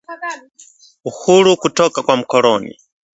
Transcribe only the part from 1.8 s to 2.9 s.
kwa mkoloni